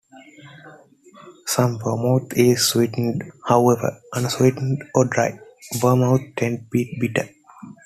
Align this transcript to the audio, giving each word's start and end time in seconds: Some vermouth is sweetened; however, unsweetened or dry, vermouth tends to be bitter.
Some 1.45 1.77
vermouth 1.77 2.33
is 2.35 2.67
sweetened; 2.69 3.23
however, 3.45 4.01
unsweetened 4.13 4.83
or 4.95 5.05
dry, 5.05 5.37
vermouth 5.79 6.21
tends 6.35 6.61
to 6.61 6.67
be 6.71 6.97
bitter. 6.99 7.29